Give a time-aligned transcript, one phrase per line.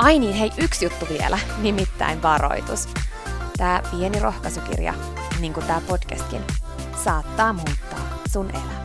[0.00, 2.88] Ai niin, hei, yksi juttu vielä, nimittäin varoitus.
[3.56, 4.94] Tämä pieni rohkaisukirja,
[5.40, 6.40] niin kuin tämä podcastkin,
[7.04, 8.82] saattaa muuttaa sun elämän.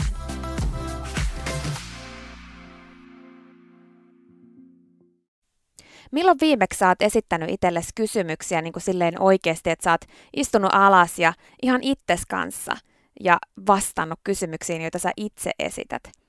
[6.12, 10.06] Milloin viimeksi sä oot esittänyt itsellesi kysymyksiä niin kuin silleen oikeasti, että sä oot
[10.36, 12.78] istunut alas ja ihan itses kanssa
[13.20, 13.38] ja
[13.68, 16.25] vastannut kysymyksiin, joita sä itse esität?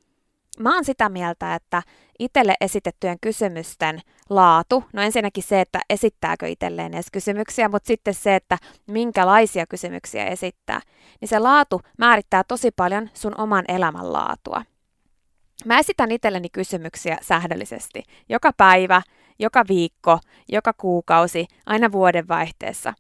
[0.61, 1.83] Mä oon sitä mieltä, että
[2.19, 4.01] itselle esitettyjen kysymysten
[4.31, 10.27] laatu, no ensinnäkin se, että esittääkö itselleen edes kysymyksiä, mutta sitten se, että minkälaisia kysymyksiä
[10.27, 10.81] esittää,
[11.21, 14.63] niin se laatu määrittää tosi paljon sun oman elämän laatua.
[15.65, 19.03] Mä esitän itselleni kysymyksiä säännöllisesti, joka päivä,
[19.39, 20.19] joka viikko,
[20.49, 22.95] joka kuukausi, aina vuodenvaihteessa.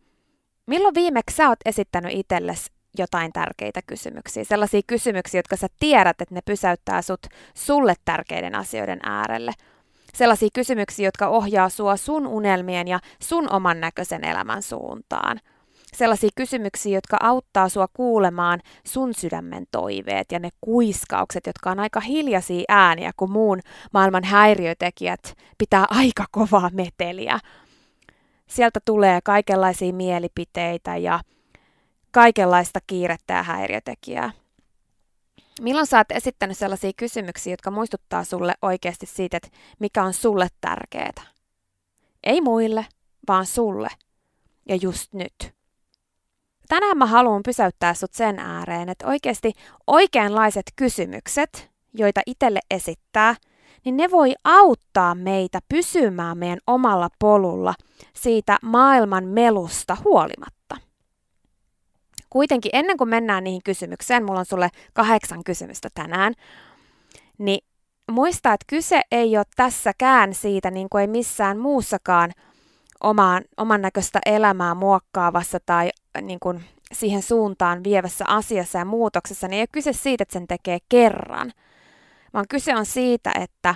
[0.66, 4.44] Milloin viimeksi sä oot esittänyt itsellesi jotain tärkeitä kysymyksiä.
[4.44, 9.52] Sellaisia kysymyksiä, jotka sä tiedät, että ne pysäyttää sut sulle tärkeiden asioiden äärelle.
[10.14, 15.40] Sellaisia kysymyksiä, jotka ohjaa sua sun unelmien ja sun oman näköisen elämän suuntaan.
[15.94, 22.00] Sellaisia kysymyksiä, jotka auttaa sua kuulemaan sun sydämen toiveet ja ne kuiskaukset, jotka on aika
[22.00, 23.60] hiljaisia ääniä, kun muun
[23.92, 27.38] maailman häiriötekijät pitää aika kovaa meteliä.
[28.46, 31.20] Sieltä tulee kaikenlaisia mielipiteitä ja
[32.16, 34.30] kaikenlaista kiirettä ja häiriötekijää.
[35.60, 40.48] Milloin sä oot esittänyt sellaisia kysymyksiä, jotka muistuttaa sulle oikeasti siitä, että mikä on sulle
[40.60, 41.22] tärkeää?
[42.24, 42.86] Ei muille,
[43.28, 43.88] vaan sulle.
[44.68, 45.54] Ja just nyt.
[46.68, 49.52] Tänään mä haluan pysäyttää sut sen ääreen, että oikeasti
[49.86, 53.34] oikeanlaiset kysymykset, joita itselle esittää,
[53.84, 57.74] niin ne voi auttaa meitä pysymään meidän omalla polulla
[58.14, 60.55] siitä maailman melusta huolimatta.
[62.36, 66.34] Kuitenkin ennen kuin mennään niihin kysymykseen, mulla on sulle kahdeksan kysymystä tänään,
[67.38, 67.64] niin
[68.10, 72.32] muista, että kyse ei ole tässäkään siitä, niin kuin ei missään muussakaan
[73.00, 75.90] omaan, oman näköistä elämää muokkaavassa tai
[76.22, 80.46] niin kuin siihen suuntaan vievässä asiassa ja muutoksessa, niin ei ole kyse siitä, että sen
[80.46, 81.52] tekee kerran,
[82.34, 83.74] vaan kyse on siitä, että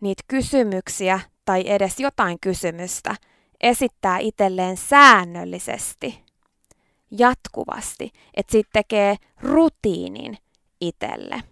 [0.00, 3.14] niitä kysymyksiä tai edes jotain kysymystä
[3.60, 6.21] esittää itselleen säännöllisesti
[7.18, 10.38] jatkuvasti, että siitä tekee rutiinin
[10.80, 11.42] itselle.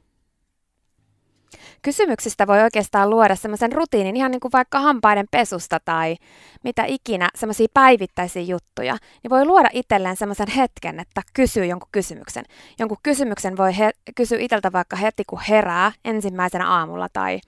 [1.83, 6.17] Kysymyksistä voi oikeastaan luoda semmoisen rutiinin, ihan niin kuin vaikka hampaiden pesusta tai
[6.65, 12.45] mitä ikinä, semmoisia päivittäisiä juttuja, niin voi luoda itselleen semmoisen hetken, että kysyy jonkun kysymyksen.
[12.79, 17.41] Jonkun kysymyksen voi he- kysyä itseltä vaikka heti, kun herää ensimmäisenä aamulla tai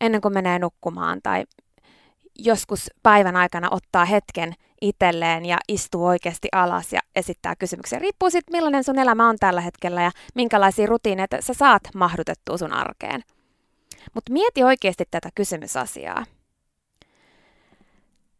[0.00, 1.44] ennen kuin menee nukkumaan tai
[2.38, 7.98] joskus päivän aikana ottaa hetken itselleen ja istuu oikeasti alas ja esittää kysymyksiä.
[7.98, 12.72] Riippuu sitten, millainen sun elämä on tällä hetkellä ja minkälaisia rutiineita sä saat mahdutettua sun
[12.72, 13.22] arkeen.
[14.14, 16.24] Mutta mieti oikeasti tätä kysymysasiaa.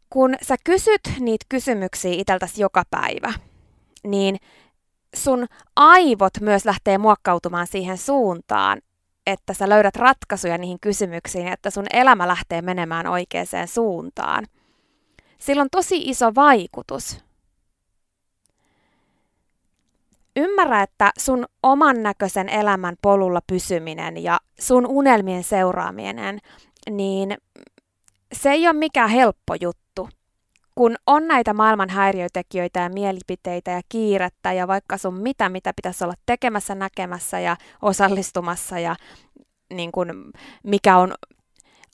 [0.09, 3.33] Kun sä kysyt niitä kysymyksiä iteltäsi joka päivä,
[4.03, 4.37] niin
[5.15, 8.81] sun aivot myös lähtee muokkautumaan siihen suuntaan,
[9.27, 14.45] että sä löydät ratkaisuja niihin kysymyksiin, että sun elämä lähtee menemään oikeaan suuntaan.
[15.39, 17.23] Sillä on tosi iso vaikutus.
[20.35, 26.39] Ymmärrä, että sun oman näköisen elämän polulla pysyminen ja sun unelmien seuraaminen,
[26.89, 27.37] niin
[28.33, 30.09] se ei ole mikään helppo juttu.
[30.75, 36.03] Kun on näitä maailman häiriötekijöitä ja mielipiteitä ja kiirettä ja vaikka sun mitä, mitä pitäisi
[36.03, 38.95] olla tekemässä, näkemässä ja osallistumassa ja
[39.73, 40.31] niin kun,
[40.63, 41.13] mikä on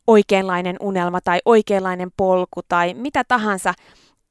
[0.07, 3.73] oikeanlainen unelma tai oikeanlainen polku tai mitä tahansa,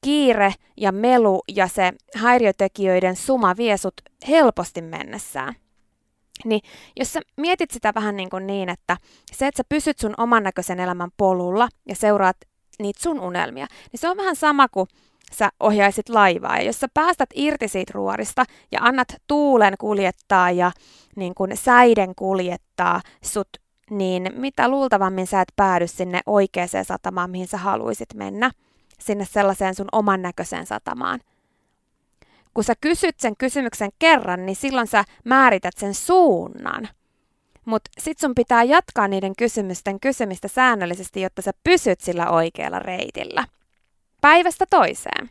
[0.04, 3.94] kiire ja melu ja se häiriötekijöiden suma vie sut
[4.28, 5.54] helposti mennessään.
[6.44, 6.60] Niin
[6.96, 8.96] jos sä mietit sitä vähän niin, kuin niin, että
[9.32, 12.36] se, että sä pysyt sun oman näköisen elämän polulla ja seuraat
[12.78, 14.88] niitä sun unelmia, niin se on vähän sama kuin
[15.32, 16.56] sä ohjaisit laivaa.
[16.56, 20.72] Ja jos sä päästät irti siitä ruorista ja annat tuulen kuljettaa ja
[21.16, 23.48] niin kun säiden kuljettaa sut,
[23.92, 28.50] niin mitä luultavammin sä et päädy sinne oikeaan satamaan, mihin sä haluaisit mennä,
[28.98, 31.20] sinne sellaiseen sun oman näköiseen satamaan.
[32.54, 36.88] Kun sä kysyt sen kysymyksen kerran, niin silloin sä määrität sen suunnan.
[37.64, 43.44] Mutta sit sun pitää jatkaa niiden kysymysten kysymistä säännöllisesti, jotta sä pysyt sillä oikealla reitillä.
[44.20, 45.30] Päivästä toiseen.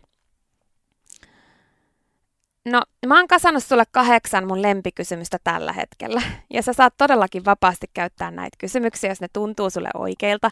[2.66, 6.22] No, mä oon kasannut sulle kahdeksan mun lempikysymystä tällä hetkellä.
[6.50, 10.50] Ja sä saat todellakin vapaasti käyttää näitä kysymyksiä, jos ne tuntuu sulle oikeilta.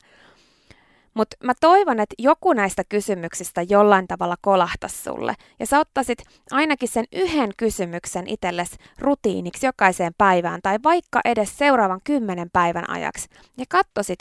[1.13, 5.35] Mutta mä toivon, että joku näistä kysymyksistä jollain tavalla kolahtas sulle.
[5.59, 12.01] Ja sä ottaisit ainakin sen yhden kysymyksen itsellesi rutiiniksi jokaiseen päivään tai vaikka edes seuraavan
[12.03, 13.27] kymmenen päivän ajaksi.
[13.57, 14.19] Ja katsosit,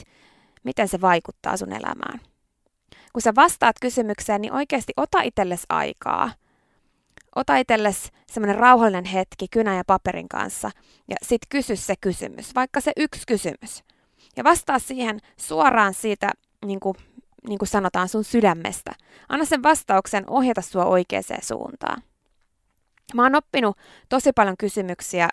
[0.64, 2.20] miten se vaikuttaa sun elämään.
[3.12, 6.30] Kun sä vastaat kysymykseen, niin oikeasti ota itsellesi aikaa.
[7.38, 10.70] Ota itsellesi semmoinen rauhallinen hetki kynä ja paperin kanssa
[11.08, 13.84] ja sit kysy se kysymys, vaikka se yksi kysymys.
[14.36, 16.30] Ja vastaa siihen suoraan siitä
[16.64, 16.96] niin kuin,
[17.48, 18.92] niin kuin sanotaan, sun sydämestä.
[19.28, 22.02] Anna sen vastauksen ohjata sua oikeaan suuntaan.
[23.14, 23.76] Mä oon oppinut
[24.08, 25.28] tosi paljon kysymyksiä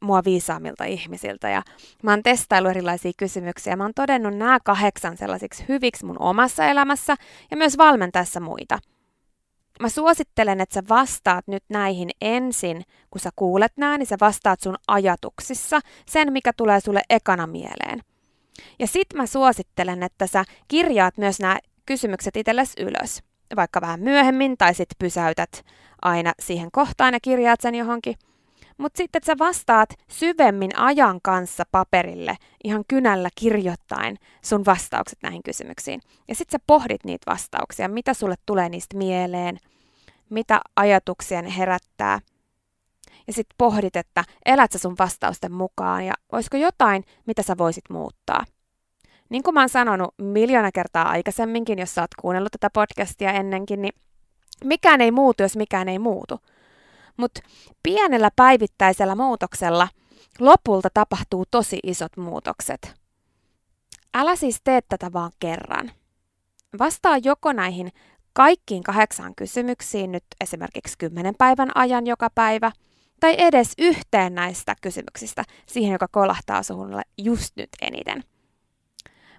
[0.00, 1.62] mua viisaamilta ihmisiltä ja
[2.02, 3.76] mä oon testaillut erilaisia kysymyksiä.
[3.76, 7.16] Mä oon todennut nämä kahdeksan sellaisiksi hyviksi mun omassa elämässä
[7.50, 8.78] ja myös valmentaessa muita.
[9.80, 14.60] Mä suosittelen, että sä vastaat nyt näihin ensin, kun sä kuulet nämä, niin sä vastaat
[14.60, 18.00] sun ajatuksissa sen, mikä tulee sulle ekana mieleen.
[18.78, 23.22] Ja sit mä suosittelen, että sä kirjaat myös nämä kysymykset itsellesi ylös,
[23.56, 25.64] vaikka vähän myöhemmin, tai sit pysäytät
[26.02, 28.14] aina siihen kohtaan ja kirjaat sen johonkin.
[28.80, 36.00] Mutta sitten, sä vastaat syvemmin ajan kanssa paperille, ihan kynällä kirjoittain sun vastaukset näihin kysymyksiin.
[36.28, 39.58] Ja sitten sä pohdit niitä vastauksia, mitä sulle tulee niistä mieleen,
[40.30, 42.20] mitä ajatuksia ne herättää.
[43.26, 47.84] Ja sitten pohdit, että elät sä sun vastausten mukaan ja olisiko jotain, mitä sä voisit
[47.90, 48.44] muuttaa.
[49.28, 53.82] Niin kuin mä oon sanonut miljoona kertaa aikaisemminkin, jos sä oot kuunnellut tätä podcastia ennenkin,
[53.82, 53.92] niin
[54.64, 56.40] mikään ei muutu, jos mikään ei muutu.
[57.20, 57.40] Mutta
[57.82, 59.88] pienellä päivittäisellä muutoksella
[60.38, 62.94] lopulta tapahtuu tosi isot muutokset.
[64.14, 65.90] Älä siis tee tätä vaan kerran.
[66.78, 67.92] Vastaa joko näihin
[68.32, 72.72] kaikkiin kahdeksaan kysymyksiin nyt esimerkiksi kymmenen päivän ajan joka päivä,
[73.20, 78.24] tai edes yhteen näistä kysymyksistä siihen, joka kolahtaa sulle just nyt eniten.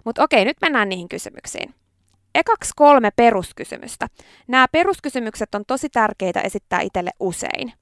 [0.04, 1.74] Mutta okei, nyt mennään niihin kysymyksiin.
[2.34, 4.06] Ekaksi kolme peruskysymystä.
[4.48, 7.72] Nämä peruskysymykset on tosi tärkeitä esittää itselle usein.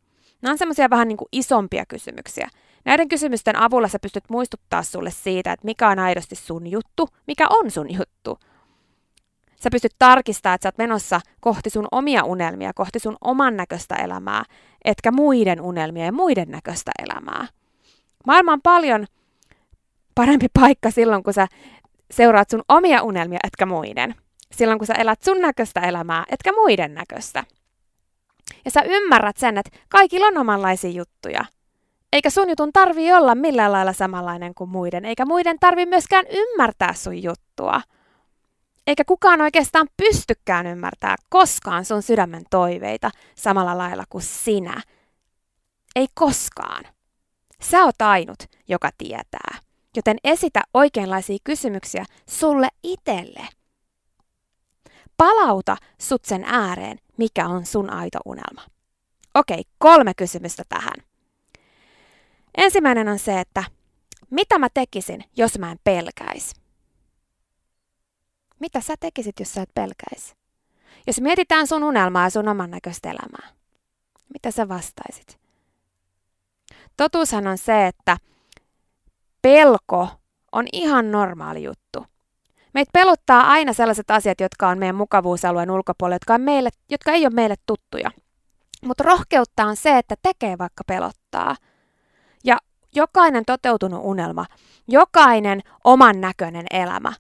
[0.43, 2.49] Nämä on semmoisia vähän niin kuin isompia kysymyksiä.
[2.85, 7.47] Näiden kysymysten avulla sä pystyt muistuttaa sulle siitä, että mikä on aidosti sun juttu, mikä
[7.51, 8.39] on sun juttu.
[9.63, 13.95] Sä pystyt tarkistamaan, että sä oot menossa kohti sun omia unelmia, kohti sun oman näköistä
[13.95, 14.45] elämää,
[14.85, 17.47] etkä muiden unelmia ja muiden näköistä elämää.
[18.27, 19.07] Maailma on paljon
[20.15, 21.47] parempi paikka silloin, kun sä
[22.11, 24.15] seuraat sun omia unelmia, etkä muiden.
[24.55, 27.45] Silloin, kun sä elät sun näköistä elämää, etkä muiden näköistä.
[28.65, 31.45] Ja sä ymmärrät sen, että kaikilla on omanlaisia juttuja.
[32.13, 36.95] Eikä sun jutun tarvi olla millään lailla samanlainen kuin muiden, eikä muiden tarvi myöskään ymmärtää
[36.95, 37.83] sun juttua.
[38.87, 44.83] Eikä kukaan oikeastaan pystykään ymmärtää koskaan sun sydämen toiveita samalla lailla kuin sinä.
[45.97, 46.85] Ei koskaan.
[47.63, 48.39] Sä oot ainut,
[48.69, 53.49] joka tietää joten esitä oikeanlaisia kysymyksiä sulle itselle.
[55.21, 58.63] Palauta sut sen ääreen, mikä on sun aito unelma.
[59.35, 60.97] Okei, kolme kysymystä tähän.
[62.57, 63.65] Ensimmäinen on se, että
[64.31, 66.55] mitä mä tekisin, jos mä en pelkäisi?
[68.61, 70.35] Mitä sä tekisit, jos sä et pelkäisi?
[71.07, 73.49] Jos mietitään sun unelmaa ja sun oman näköistä elämää,
[74.35, 75.41] mitä sä vastaisit?
[76.97, 78.17] Totuushan on se, että
[79.43, 80.09] pelko
[80.53, 81.80] on ihan normaali juttu.
[82.75, 87.27] Meitä pelottaa aina sellaiset asiat, jotka on meidän mukavuusalueen ulkopuolella, jotka, on meille, jotka ei
[87.27, 88.11] ole meille tuttuja.
[88.85, 91.57] Mutta rohkeutta on se, että tekee vaikka pelottaa.
[92.45, 92.59] Ja
[92.95, 94.47] jokainen toteutunut unelma,
[94.89, 97.13] jokainen oman näköinen elämä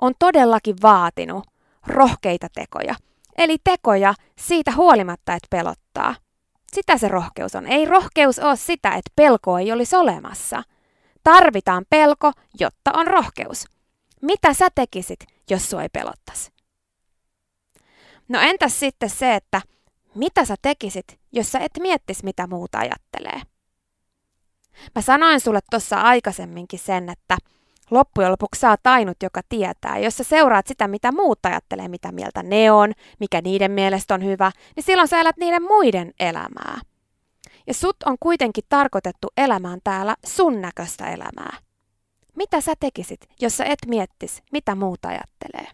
[0.00, 1.44] on todellakin vaatinut
[1.86, 2.94] rohkeita tekoja.
[3.38, 6.14] Eli tekoja siitä huolimatta, että pelottaa.
[6.72, 7.66] Sitä se rohkeus on.
[7.66, 10.62] Ei rohkeus ole sitä, että pelko ei olisi olemassa.
[11.24, 13.64] Tarvitaan pelko, jotta on rohkeus.
[14.22, 16.52] Mitä sä tekisit, jos sua ei pelottaisi?
[18.28, 19.62] No entäs sitten se, että
[20.14, 23.42] mitä sä tekisit, jos sä et miettis, mitä muuta ajattelee?
[24.94, 27.36] Mä sanoin sulle tuossa aikaisemminkin sen, että
[27.90, 29.98] loppujen lopuksi sä oot ainut, joka tietää.
[29.98, 34.24] Jos sä seuraat sitä, mitä muut ajattelee, mitä mieltä ne on, mikä niiden mielestä on
[34.24, 36.80] hyvä, niin silloin sä elät niiden muiden elämää.
[37.66, 41.56] Ja sut on kuitenkin tarkoitettu elämään täällä sun näköistä elämää.
[42.36, 45.66] Mitä sä tekisit, jos sä et miettis, mitä muut ajattelee?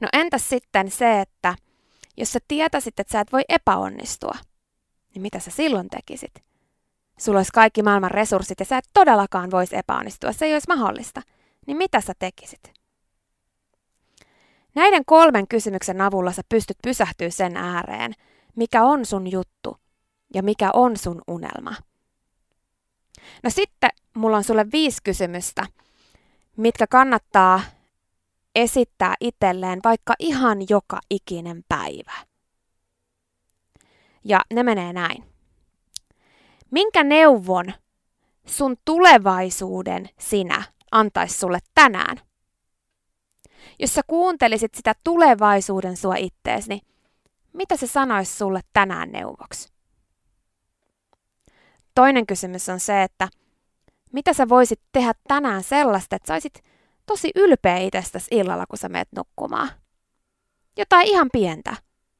[0.00, 1.54] No entäs sitten se, että
[2.16, 4.34] jos sä tietäisit, että sä et voi epäonnistua,
[5.14, 6.34] niin mitä sä silloin tekisit?
[7.18, 11.22] Sulla olisi kaikki maailman resurssit ja sä et todellakaan voisi epäonnistua, se ei olisi mahdollista.
[11.66, 12.72] Niin mitä sä tekisit?
[14.74, 18.12] Näiden kolmen kysymyksen avulla sä pystyt pysähtyä sen ääreen,
[18.56, 19.76] mikä on sun juttu
[20.34, 21.74] ja mikä on sun unelma.
[23.42, 25.66] No sitten mulla on sulle viisi kysymystä,
[26.56, 27.60] mitkä kannattaa
[28.54, 32.12] esittää itselleen vaikka ihan joka ikinen päivä.
[34.24, 35.24] Ja ne menee näin.
[36.70, 37.72] Minkä neuvon
[38.46, 42.20] sun tulevaisuuden sinä antaisi sulle tänään?
[43.78, 46.80] Jos sä kuuntelisit sitä tulevaisuuden sua itteesi, niin
[47.52, 49.73] mitä se sanoisi sulle tänään neuvoksi?
[51.94, 53.28] Toinen kysymys on se, että
[54.12, 56.64] mitä sä voisit tehdä tänään sellaista, että saisit
[57.06, 59.70] tosi ylpeä itsestäsi illalla, kun sä meet nukkumaan.
[60.76, 61.76] Jotain ihan pientä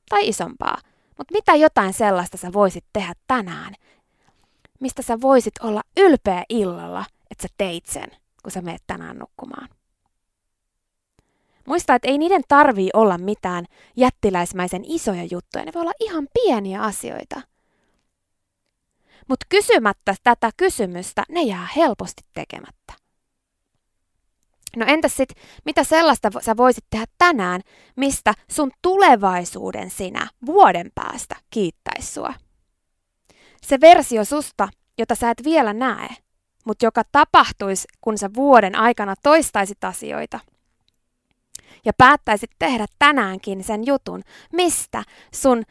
[0.09, 0.78] tai isompaa,
[1.19, 3.75] mutta mitä jotain sellaista sä voisit tehdä tänään,
[4.81, 8.09] mistä sä voisit olla ylpeä illalla, että sä teit sen,
[8.43, 9.69] kun sä meet tänään nukkumaan.
[11.66, 13.64] Muista, että ei niiden tarvii olla mitään
[13.97, 17.40] jättiläismäisen isoja juttuja, ne voi olla ihan pieniä asioita.
[19.28, 22.93] Mutta kysymättä tätä kysymystä, ne jää helposti tekemättä.
[24.76, 25.28] No entäs sit,
[25.64, 27.61] mitä sellaista sä voisit tehdä tänään,
[27.97, 32.35] mistä sun tulevaisuuden sinä vuoden päästä kiittäisi sua?
[33.62, 36.09] Se versio susta, jota sä et vielä näe,
[36.66, 40.40] mutta joka tapahtuisi, kun sä vuoden aikana toistaisit asioita.
[41.85, 45.02] Ja päättäisit tehdä tänäänkin sen jutun, mistä
[45.35, 45.62] sun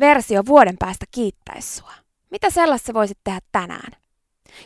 [0.00, 1.92] versio vuoden päästä kiittäisi sua.
[2.30, 3.92] Mitä sellaista voisit tehdä tänään?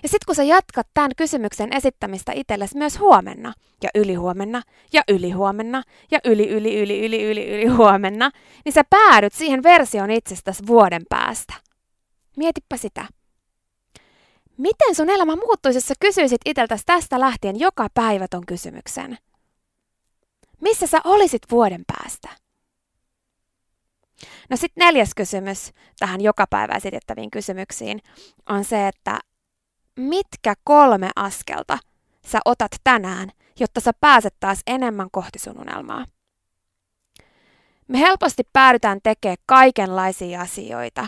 [0.03, 3.53] Ja sitten kun sä jatkat tämän kysymyksen esittämistä itsellesi myös huomenna
[3.83, 8.31] ja ylihuomenna ja ylihuomenna ja yli yli yli yli yli yli huomenna,
[8.65, 11.55] niin sä päädyt siihen versioon itsestäsi vuoden päästä.
[12.37, 13.05] Mietipä sitä.
[14.59, 19.19] Miten sun elämä muuttuisi, jos sä kysyisit itseltäsi tästä lähtien joka päivä ton kysymyksen?
[20.61, 22.44] Missä sä olisit vuoden päästä?
[24.51, 28.01] No sitten neljäs kysymys tähän joka päivä esitettäviin kysymyksiin
[28.49, 29.19] on se, että
[29.97, 31.79] mitkä kolme askelta
[32.27, 33.31] sä otat tänään,
[33.61, 36.05] jotta sä pääset taas enemmän kohti sun unelmaa?
[37.89, 41.07] Me helposti päädytään tekemään kaikenlaisia asioita.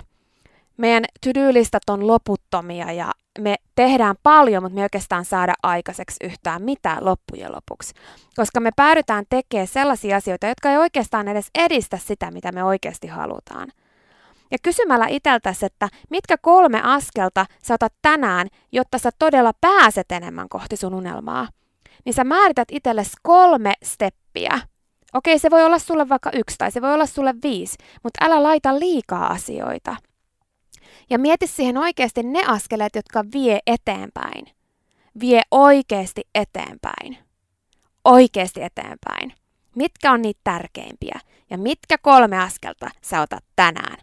[0.77, 6.63] Meidän to-do-listat on loputtomia ja me tehdään paljon, mutta me ei oikeastaan saada aikaiseksi yhtään
[6.63, 7.95] mitään loppujen lopuksi.
[8.37, 13.07] Koska me päädytään tekemään sellaisia asioita, jotka ei oikeastaan edes edistä sitä, mitä me oikeasti
[13.07, 13.69] halutaan.
[14.51, 20.49] Ja kysymällä iteltäsi, että mitkä kolme askelta sä otat tänään, jotta sä todella pääset enemmän
[20.49, 21.49] kohti sun unelmaa,
[22.05, 24.61] niin sä määrität itsellesi kolme steppiä.
[25.15, 28.43] Okei, se voi olla sulle vaikka yksi tai se voi olla sulle viisi, mutta älä
[28.43, 29.97] laita liikaa asioita.
[31.11, 34.47] Ja mieti siihen oikeasti ne askeleet, jotka vie eteenpäin.
[35.21, 37.19] Vie oikeasti eteenpäin.
[38.05, 39.33] Oikeasti eteenpäin.
[39.77, 41.21] Mitkä on niitä tärkeimpiä
[41.51, 43.97] ja mitkä kolme askelta sä otat tänään.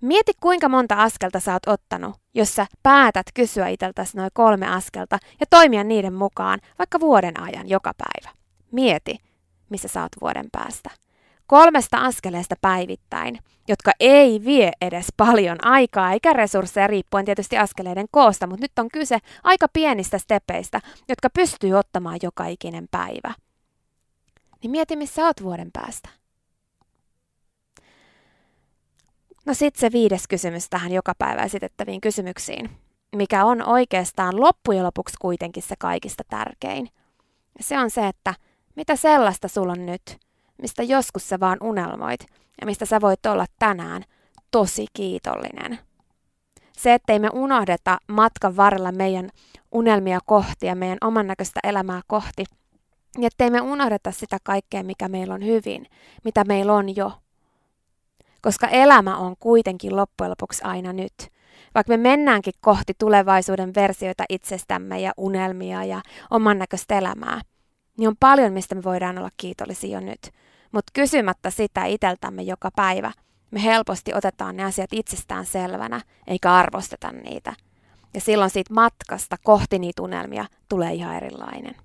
[0.00, 5.18] Mieti kuinka monta askelta sä oot ottanut, jos sä päätät kysyä itseltäsi noin kolme askelta
[5.40, 8.36] ja toimia niiden mukaan vaikka vuoden ajan joka päivä.
[8.72, 9.18] Mieti,
[9.68, 10.90] missä sä oot vuoden päästä.
[11.46, 13.38] Kolmesta askeleesta päivittäin,
[13.68, 18.88] jotka ei vie edes paljon aikaa eikä resursseja riippuen tietysti askeleiden koosta, mutta nyt on
[18.88, 23.34] kyse aika pienistä stepeistä, jotka pystyy ottamaan joka ikinen päivä.
[24.62, 26.08] Niin mieti, missä oot vuoden päästä.
[29.46, 32.70] No sitten se viides kysymys tähän joka päivä esitettäviin kysymyksiin,
[33.16, 36.88] mikä on oikeastaan loppujen lopuksi kuitenkin se kaikista tärkein.
[37.60, 38.34] Se on se, että
[38.76, 40.25] mitä sellaista sulla on nyt,
[40.62, 42.20] mistä joskus sä vaan unelmoit
[42.60, 44.02] ja mistä sä voit olla tänään
[44.50, 45.78] tosi kiitollinen.
[46.72, 49.30] Se, ettei me unohdeta matkan varrella meidän
[49.72, 52.44] unelmia kohti ja meidän oman näköistä elämää kohti,
[53.18, 55.86] ja ettei me unohdeta sitä kaikkea, mikä meillä on hyvin,
[56.24, 57.12] mitä meillä on jo.
[58.42, 61.14] Koska elämä on kuitenkin loppujen lopuksi aina nyt.
[61.74, 67.40] Vaikka me mennäänkin kohti tulevaisuuden versioita itsestämme ja unelmia ja oman näköistä elämää,
[67.98, 70.30] niin on paljon, mistä me voidaan olla kiitollisia jo nyt.
[70.72, 73.12] Mutta kysymättä sitä iteltämme joka päivä,
[73.50, 77.52] me helposti otetaan ne asiat itsestään selvänä, eikä arvosteta niitä.
[78.14, 81.76] Ja silloin siitä matkasta kohti niitä unelmia tulee ihan erilainen.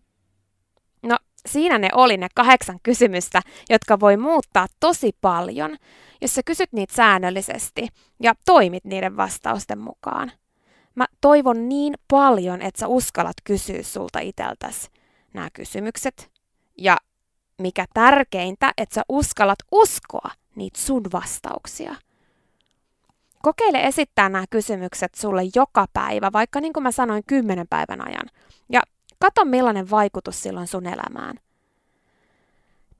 [1.03, 5.77] No, siinä ne oli ne kahdeksan kysymystä, jotka voi muuttaa tosi paljon,
[6.21, 7.87] jos sä kysyt niitä säännöllisesti
[8.21, 10.31] ja toimit niiden vastausten mukaan.
[10.95, 14.89] Mä toivon niin paljon, että sä uskallat kysyä sulta iteltäsi
[15.33, 16.31] nämä kysymykset.
[16.77, 16.97] Ja
[17.61, 21.95] mikä tärkeintä, että sä uskallat uskoa niitä sun vastauksia.
[23.41, 28.29] Kokeile esittää nämä kysymykset sulle joka päivä, vaikka niin kuin mä sanoin kymmenen päivän ajan.
[28.69, 28.81] Ja
[29.19, 31.35] kato millainen vaikutus silloin sun elämään.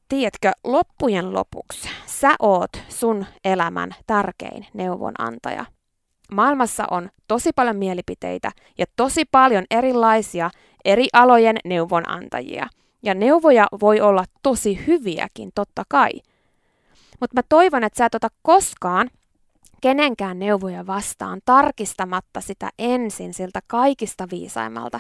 [0.10, 5.66] Tiedätkö, loppujen lopuksi sä oot sun elämän tärkein neuvonantaja.
[6.32, 10.50] Maailmassa on tosi paljon mielipiteitä ja tosi paljon erilaisia
[10.86, 12.68] eri alojen neuvonantajia.
[13.04, 16.12] Ja neuvoja voi olla tosi hyviäkin, totta kai.
[17.20, 19.10] Mutta mä toivon, että sä et ota koskaan
[19.82, 25.00] kenenkään neuvoja vastaan tarkistamatta sitä ensin siltä kaikista viisaimmalta,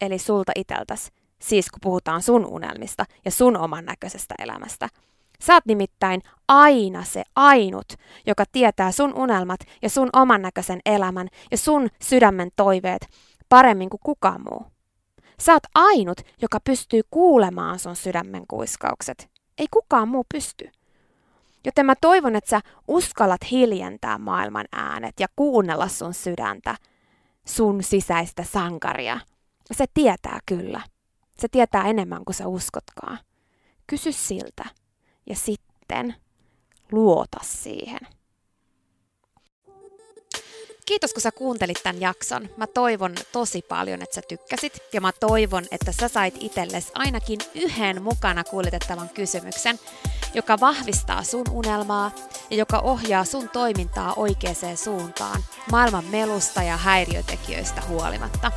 [0.00, 4.88] eli sulta iteltäs, siis kun puhutaan sun unelmista ja sun oman näköisestä elämästä.
[5.42, 7.92] Sä oot nimittäin aina se ainut,
[8.26, 13.06] joka tietää sun unelmat ja sun oman näköisen elämän ja sun sydämen toiveet
[13.48, 14.66] paremmin kuin kukaan muu.
[15.40, 19.30] Sä oot ainut, joka pystyy kuulemaan sun sydämen kuiskaukset.
[19.58, 20.70] Ei kukaan muu pysty.
[21.64, 26.76] Joten mä toivon, että sä uskallat hiljentää maailman äänet ja kuunnella sun sydäntä,
[27.46, 29.20] sun sisäistä sankaria.
[29.72, 30.80] Se tietää kyllä.
[31.38, 33.18] Se tietää enemmän kuin sä uskotkaan.
[33.86, 34.64] Kysy siltä
[35.26, 36.14] ja sitten
[36.92, 38.00] luota siihen.
[40.90, 42.48] Kiitos kun sä kuuntelit tämän jakson.
[42.56, 47.38] Mä toivon tosi paljon, että sä tykkäsit ja mä toivon, että sä sait itsellesi ainakin
[47.54, 49.78] yhden mukana kuljetettavan kysymyksen,
[50.34, 52.10] joka vahvistaa sun unelmaa
[52.50, 58.52] ja joka ohjaa sun toimintaa oikeaan suuntaan maailman melusta ja häiriötekijöistä huolimatta.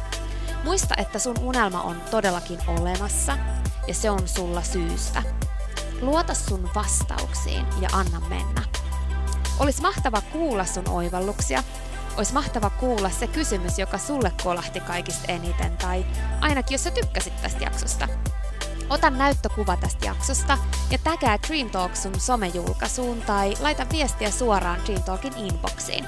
[0.63, 3.37] Muista, että sun unelma on todellakin olemassa
[3.87, 5.23] ja se on sulla syystä.
[6.01, 8.63] Luota sun vastauksiin ja anna mennä.
[9.59, 11.63] Olisi mahtava kuulla sun oivalluksia
[12.17, 16.05] olisi mahtava kuulla se kysymys, joka sulle kolahti kaikista eniten, tai
[16.41, 18.07] ainakin jos sä tykkäsit tästä jaksosta.
[18.89, 20.57] Ota näyttökuva tästä jaksosta
[20.91, 26.03] ja tägää Dream Talk sun somejulkaisuun tai laita viestiä suoraan Dream Talkin inboxiin.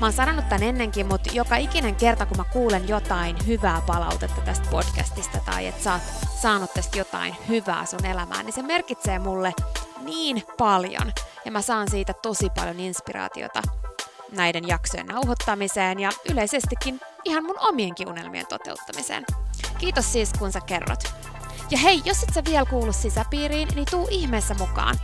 [0.00, 4.40] Mä oon sanonut tän ennenkin, mutta joka ikinen kerta, kun mä kuulen jotain hyvää palautetta
[4.40, 6.02] tästä podcastista tai että sä oot
[6.42, 9.52] saanut tästä jotain hyvää sun elämään, niin se merkitsee mulle
[10.04, 11.12] niin paljon
[11.44, 13.62] ja mä saan siitä tosi paljon inspiraatiota
[14.32, 19.24] näiden jaksojen nauhoittamiseen ja yleisestikin ihan mun omienkin unelmien toteuttamiseen.
[19.78, 21.14] Kiitos siis, kun sä kerrot.
[21.70, 24.96] Ja hei, jos et sä vielä kuulu sisäpiiriin, niin tuu ihmeessä mukaan.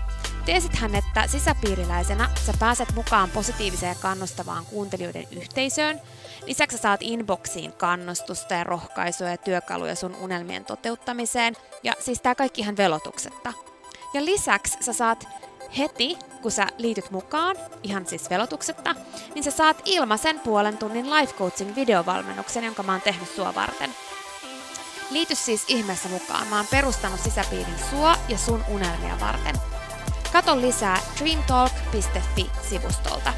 [0.44, 6.00] Tiesithän, että sisäpiiriläisenä sä pääset mukaan positiiviseen ja kannustavaan kuuntelijoiden yhteisöön.
[6.46, 11.56] Lisäksi sä saat inboxiin kannustusta ja rohkaisua ja työkaluja sun unelmien toteuttamiseen.
[11.82, 13.52] Ja siis tää kaikki ihan velotuksetta.
[14.14, 15.28] Ja lisäksi sä saat
[15.78, 18.94] heti, kun sä liityt mukaan, ihan siis velotuksetta,
[19.34, 23.90] niin sä saat ilmaisen puolen tunnin life coaching videovalmennuksen, jonka mä oon tehnyt sua varten.
[25.10, 26.46] Liity siis ihmeessä mukaan.
[26.46, 29.54] Mä oon perustanut sisäpiirin sua ja sun unelmia varten.
[30.32, 33.32] Kato lisää dreamtalk.fi-sivustolta.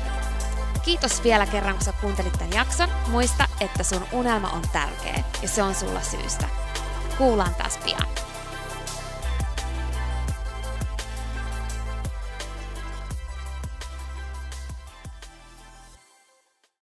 [0.84, 2.88] Kiitos vielä kerran, kun sä kuuntelit tämän jakson.
[3.06, 6.48] Muista, että sun unelma on tärkeä ja se on sulla syystä.
[7.18, 8.29] Kuullaan taas pian.